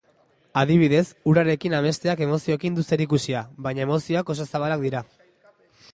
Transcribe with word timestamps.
Adibidez, 0.61 1.01
urarekin 1.31 1.75
amesteak 1.81 2.23
emozioekin 2.27 2.79
du 2.79 2.85
zerikusia, 2.89 3.45
baina 3.69 3.87
emozioak 3.87 4.33
oso 4.37 4.49
zabalak 4.51 4.87
dira. 4.87 5.05